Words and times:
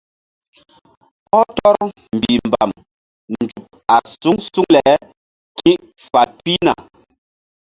Ɔh 1.39 1.45
tɔr 1.57 1.75
mbihmbam 2.15 2.71
nzuk 3.41 3.69
a 3.93 3.95
suŋ 4.11 4.37
suŋ 4.51 4.65
le 4.73 4.83
ki̧fal 5.57 6.29
pihna. 6.43 6.73